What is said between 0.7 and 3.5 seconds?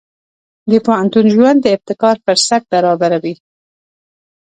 د پوهنتون ژوند د ابتکار فرصت برابروي.